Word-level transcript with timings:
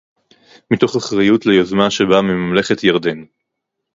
מתוך 0.71 0.95
אחריות, 0.95 1.45
ליוזמה 1.45 1.91
שבאה 1.91 2.21
מממלכת 2.21 2.83
ירדן 2.83 3.23